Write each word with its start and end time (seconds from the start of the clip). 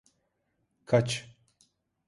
Kaç! 0.85 1.27